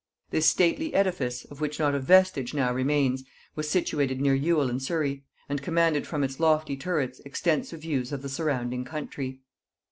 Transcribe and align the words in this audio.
This 0.31 0.47
stately 0.47 0.95
edifice, 0.95 1.45
of 1.45 1.61
which 1.61 1.77
not 1.77 1.93
a 1.93 1.99
vestige 1.99 2.55
now 2.55 2.73
remains, 2.73 3.23
was 3.55 3.69
situated 3.69 4.19
near 4.19 4.33
Ewel 4.33 4.67
in 4.67 4.79
Surry, 4.79 5.23
and 5.47 5.61
commanded 5.61 6.07
from 6.07 6.23
its 6.23 6.39
lofty 6.39 6.75
turrets 6.75 7.19
extensive 7.19 7.81
views 7.81 8.11
of 8.11 8.23
the 8.23 8.27
surrounding 8.29 8.83
country. 8.83 9.41